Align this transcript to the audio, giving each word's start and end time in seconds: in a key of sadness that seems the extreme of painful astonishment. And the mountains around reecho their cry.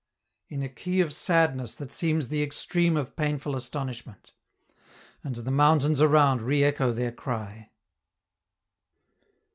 in 0.49 0.63
a 0.63 0.67
key 0.67 0.99
of 0.99 1.13
sadness 1.13 1.75
that 1.75 1.91
seems 1.91 2.29
the 2.29 2.41
extreme 2.41 2.97
of 2.97 3.15
painful 3.15 3.55
astonishment. 3.55 4.33
And 5.23 5.35
the 5.35 5.51
mountains 5.51 6.01
around 6.01 6.41
reecho 6.41 6.91
their 6.95 7.11
cry. 7.11 7.69